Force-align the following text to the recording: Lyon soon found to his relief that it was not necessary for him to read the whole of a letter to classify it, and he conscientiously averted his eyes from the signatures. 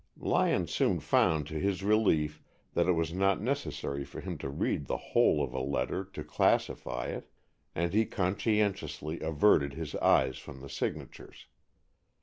Lyon 0.17 0.65
soon 0.65 0.99
found 0.99 1.45
to 1.45 1.59
his 1.59 1.83
relief 1.83 2.41
that 2.73 2.87
it 2.87 2.93
was 2.93 3.13
not 3.13 3.39
necessary 3.39 4.03
for 4.03 4.19
him 4.19 4.35
to 4.39 4.49
read 4.49 4.87
the 4.87 4.97
whole 4.97 5.43
of 5.43 5.53
a 5.53 5.59
letter 5.59 6.03
to 6.03 6.23
classify 6.23 7.05
it, 7.05 7.29
and 7.75 7.93
he 7.93 8.07
conscientiously 8.07 9.19
averted 9.19 9.73
his 9.73 9.93
eyes 9.97 10.39
from 10.39 10.61
the 10.61 10.69
signatures. 10.69 11.45